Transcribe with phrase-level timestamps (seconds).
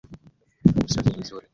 [0.87, 1.45] Usafi ni mzuri.